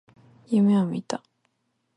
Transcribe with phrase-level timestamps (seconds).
[0.47, 1.21] 夢を見た。